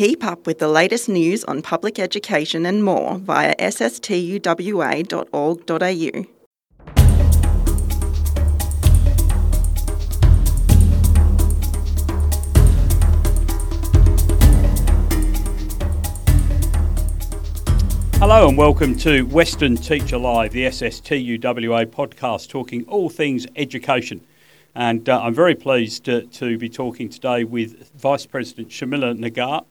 [0.00, 4.40] Keep up with the latest news on public education and more via sstuwa.org.au.
[18.18, 24.26] Hello and welcome to Western Teacher Live, the SSTUWA podcast, talking all things education.
[24.74, 29.64] And uh, I'm very pleased to, to, be talking today with Vice President Sharmila Nagar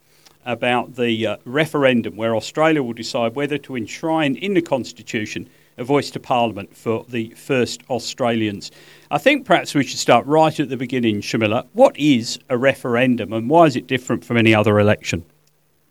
[0.46, 5.84] about the uh, referendum where Australia will decide whether to enshrine in the Constitution a
[5.84, 8.70] voice to Parliament for the first Australians.
[9.12, 11.66] I think perhaps we should start right at the beginning, Sharmila.
[11.74, 15.24] What is a referendum and why is it different from any other election?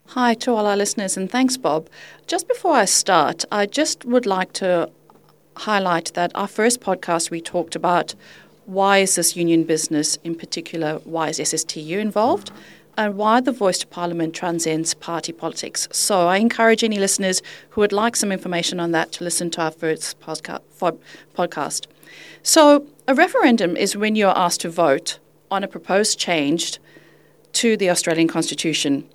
[0.08, 1.88] Hi to all our listeners and thanks, Bob.
[2.27, 4.91] Just before I start, I just would like to
[5.56, 8.14] highlight that our first podcast we talked about
[8.66, 12.50] why is this union business, in particular, why is SSTU involved,
[12.98, 15.86] and why the voice to Parliament transcends party politics.
[15.92, 17.40] So I encourage any listeners
[17.70, 21.86] who would like some information on that to listen to our first podcast.
[22.42, 26.80] So a referendum is when you're asked to vote on a proposed change
[27.52, 29.08] to the Australian Constitution.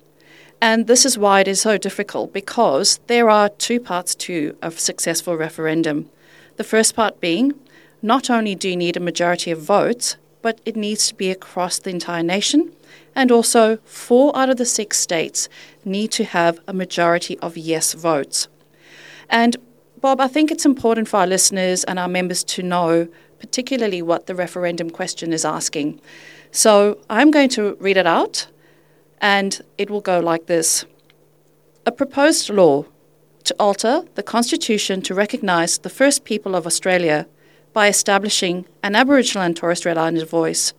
[0.62, 4.70] And this is why it is so difficult because there are two parts to a
[4.70, 6.08] successful referendum.
[6.56, 7.52] The first part being
[8.00, 11.78] not only do you need a majority of votes, but it needs to be across
[11.78, 12.70] the entire nation.
[13.16, 15.48] And also, four out of the six states
[15.86, 18.48] need to have a majority of yes votes.
[19.30, 19.56] And
[20.02, 24.26] Bob, I think it's important for our listeners and our members to know, particularly what
[24.26, 25.98] the referendum question is asking.
[26.52, 28.46] So I'm going to read it out,
[29.22, 30.84] and it will go like this
[31.86, 32.84] A proposed law
[33.44, 37.26] to alter the Constitution to recognise the first people of Australia
[37.74, 40.72] by establishing an Aboriginal and Torres Strait Islander voice.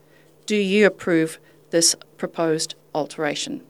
[0.46, 3.62] Do you approve this proposed alteration?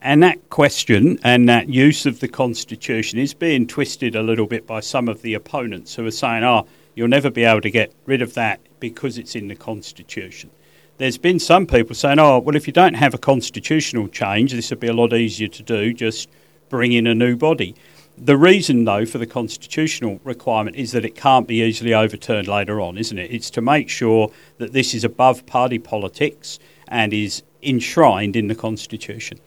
[0.00, 4.66] And that question and that use of the Constitution is being twisted a little bit
[4.66, 7.92] by some of the opponents who are saying, oh, you'll never be able to get
[8.06, 10.50] rid of that because it's in the Constitution.
[10.98, 14.70] There's been some people saying, oh, well, if you don't have a constitutional change, this
[14.70, 16.28] would be a lot easier to do, just
[16.68, 17.74] bring in a new body.
[18.24, 22.80] The reason, though, for the constitutional requirement is that it can't be easily overturned later
[22.80, 23.32] on, isn't it?
[23.32, 28.54] It's to make sure that this is above party politics and is enshrined in the
[28.54, 29.40] Constitution.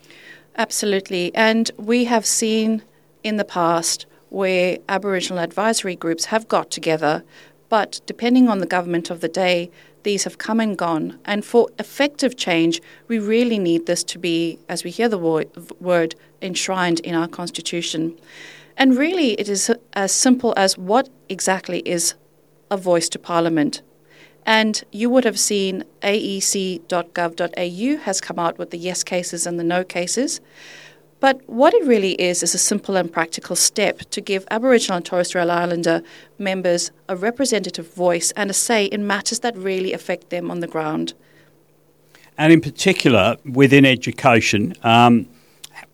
[0.58, 1.34] Absolutely.
[1.34, 2.84] And we have seen
[3.24, 7.24] in the past where Aboriginal advisory groups have got together,
[7.70, 9.72] but depending on the government of the day,
[10.04, 11.18] these have come and gone.
[11.24, 16.16] And for effective change, we really need this to be, as we hear the word,
[16.42, 18.18] enshrined in our Constitution.
[18.78, 22.16] And really, it is as simple as what exactly is
[22.70, 23.82] a voice to Parliament.
[24.46, 29.64] And you would have seen aec.gov.au has come out with the yes cases and the
[29.64, 30.40] no cases.
[31.20, 35.06] But what it really is is a simple and practical step to give Aboriginal and
[35.06, 36.04] Torres Strait Islander
[36.38, 40.68] members a representative voice and a say in matters that really affect them on the
[40.68, 41.14] ground.
[42.38, 45.28] And in particular, within education, um,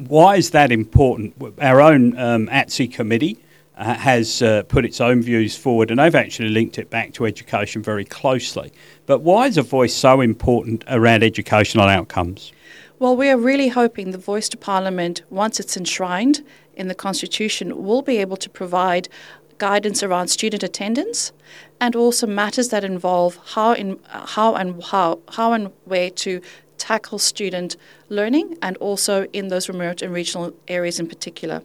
[0.08, 1.36] why is that important?
[1.60, 3.38] Our own um, ATSI committee
[3.78, 7.26] uh, has uh, put its own views forward and they've actually linked it back to
[7.26, 8.72] education very closely.
[9.06, 12.52] But why is a voice so important around educational outcomes?
[13.00, 16.46] Well, we are really hoping the voice to Parliament, once it's enshrined
[16.76, 19.10] in the Constitution, will be able to provide
[19.58, 21.32] guidance around student attendance
[21.80, 26.42] and also matters that involve how in how and how how and where to
[26.82, 27.78] tackle student
[28.10, 31.62] learning and also in those remote and regional areas in particular.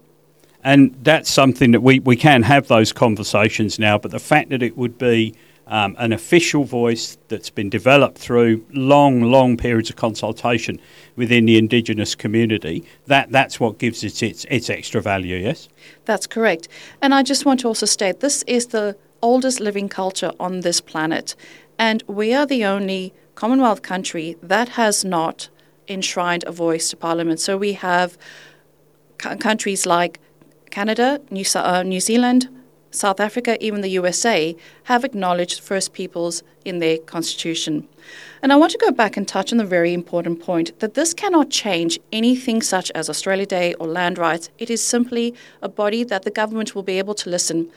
[0.62, 4.62] And that's something that we, we can have those conversations now, but the fact that
[4.62, 5.34] it would be
[5.68, 10.78] um, an official voice that's been developed through long, long periods of consultation
[11.16, 15.68] within the Indigenous community, that, that's what gives it its, its extra value, yes?
[16.04, 16.68] That's correct.
[17.00, 20.80] And I just want to also state this is the oldest living culture on this
[20.80, 21.34] planet,
[21.78, 25.48] and we are the only Commonwealth country that has not
[25.88, 27.38] enshrined a voice to Parliament.
[27.38, 28.18] So we have
[29.22, 30.18] c- countries like
[30.70, 32.48] Canada, New, uh, New Zealand,
[32.90, 37.86] South Africa, even the USA, have acknowledged First Peoples in their constitution.
[38.42, 41.12] And I want to go back and touch on the very important point that this
[41.12, 44.48] cannot change anything such as Australia Day or land rights.
[44.58, 47.70] It is simply a body that the government will be able to listen.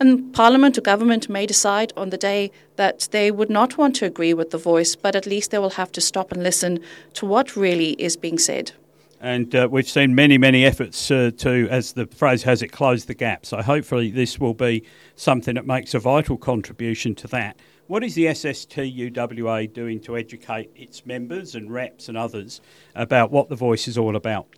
[0.00, 4.04] And Parliament or government may decide on the day that they would not want to
[4.04, 6.80] agree with the voice, but at least they will have to stop and listen
[7.14, 8.72] to what really is being said.
[9.20, 13.06] And uh, we've seen many, many efforts uh, to, as the phrase has it, close
[13.06, 13.46] the gap.
[13.46, 14.84] So hopefully this will be
[15.14, 17.58] something that makes a vital contribution to that.
[17.88, 22.60] What is the SSTUWA doing to educate its members and reps and others
[22.96, 24.48] about what the voice is all about?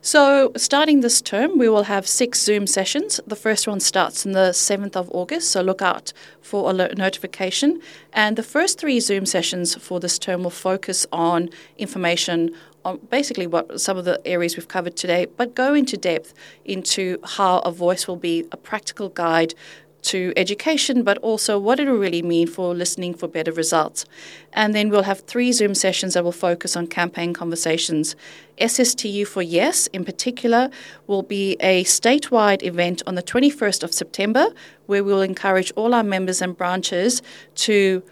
[0.00, 3.20] So, starting this term, we will have six Zoom sessions.
[3.26, 7.80] The first one starts on the 7th of August, so look out for alert notification.
[8.12, 12.54] And the first three Zoom sessions for this term will focus on information
[12.88, 17.18] on basically what some of the areas we've covered today, but go into depth into
[17.36, 19.54] how a voice will be a practical guide
[20.00, 24.04] to education, but also what it will really mean for listening for better results.
[24.52, 28.16] And then we'll have three Zoom sessions that will focus on campaign conversations.
[28.58, 30.70] SSTU for Yes, in particular,
[31.06, 34.48] will be a statewide event on the 21st of September,
[34.86, 37.20] where we'll encourage all our members and branches
[37.56, 38.02] to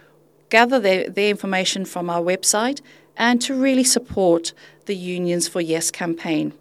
[0.50, 2.80] gather their, their information from our website
[3.16, 4.52] and to really support
[4.86, 6.52] the Unions for Yes campaign.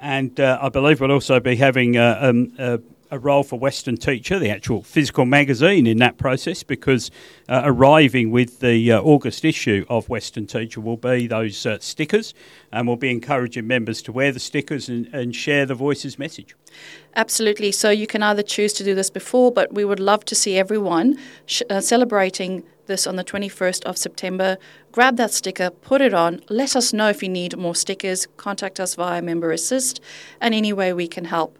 [0.00, 2.78] And uh, I believe we'll also be having uh, um, uh,
[3.10, 7.10] a role for Western Teacher, the actual physical magazine in that process, because
[7.48, 12.34] uh, arriving with the uh, August issue of Western Teacher will be those uh, stickers,
[12.70, 16.54] and we'll be encouraging members to wear the stickers and, and share the Voices message.
[17.16, 17.72] Absolutely.
[17.72, 20.58] So you can either choose to do this before, but we would love to see
[20.58, 24.58] everyone sh- uh, celebrating this on the 21st of September.
[24.90, 26.42] Grab that sticker, put it on.
[26.48, 28.26] Let us know if you need more stickers.
[28.36, 30.00] Contact us via Member Assist,
[30.40, 31.56] and any way we can help.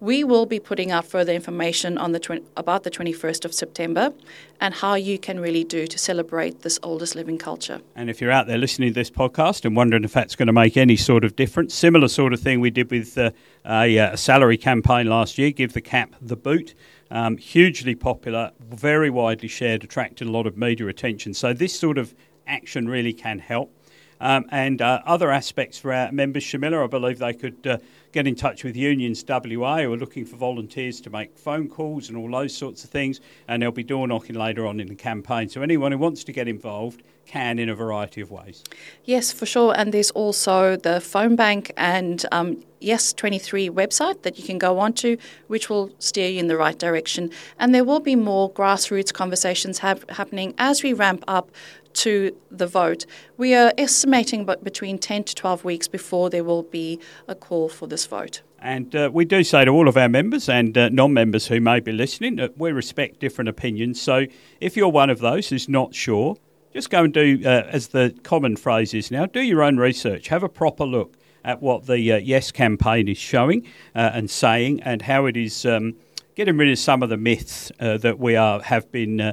[0.00, 4.14] We will be putting out further information on the tw- about the 21st of September
[4.58, 7.82] and how you can really do to celebrate this oldest living culture.
[7.94, 10.54] And if you're out there listening to this podcast and wondering if that's going to
[10.54, 13.30] make any sort of difference, similar sort of thing we did with uh,
[13.66, 16.74] a, a, salary campaign last year, Give the Cap the Boot.
[17.10, 21.34] Um, hugely popular, very widely shared, attracted a lot of media attention.
[21.34, 22.14] So this sort of
[22.46, 23.74] action really can help.
[24.20, 27.78] Um, and uh, other aspects for our members, Sharmila, I believe they could uh,
[28.12, 32.08] get in touch with Unions WA who are looking for volunteers to make phone calls
[32.08, 33.20] and all those sorts of things.
[33.48, 35.48] And they'll be door knocking later on in the campaign.
[35.48, 38.64] So anyone who wants to get involved can in a variety of ways.
[39.04, 39.72] Yes, for sure.
[39.76, 44.78] And there's also the phone bank and um, Yes 23 website that you can go
[44.78, 45.18] onto,
[45.48, 47.30] which will steer you in the right direction.
[47.58, 51.50] And there will be more grassroots conversations happening as we ramp up
[51.94, 53.06] to the vote.
[53.36, 57.68] We are estimating but between 10 to 12 weeks before there will be a call
[57.68, 58.42] for this vote.
[58.62, 61.60] And uh, we do say to all of our members and uh, non members who
[61.60, 64.00] may be listening that we respect different opinions.
[64.00, 64.26] So
[64.60, 66.36] if you're one of those who's not sure,
[66.72, 70.28] just go and do, uh, as the common phrase is now, do your own research.
[70.28, 73.64] Have a proper look at what the uh, Yes campaign is showing
[73.94, 75.96] uh, and saying and how it is um,
[76.34, 79.32] getting rid of some of the myths uh, that we are have been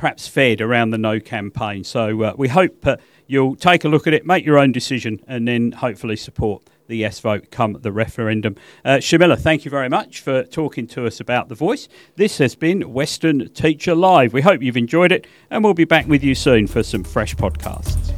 [0.00, 1.84] perhaps fed around the No campaign.
[1.84, 5.20] So uh, we hope uh, you'll take a look at it, make your own decision,
[5.28, 8.56] and then hopefully support the yes vote come the referendum.
[8.82, 11.86] Uh, Sharmila, thank you very much for talking to us about The Voice.
[12.16, 14.32] This has been Western Teacher Live.
[14.32, 17.36] We hope you've enjoyed it, and we'll be back with you soon for some fresh
[17.36, 18.10] podcasts.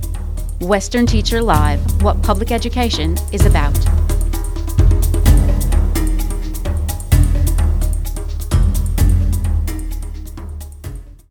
[0.63, 4.02] Western Teacher Live, what public education is about.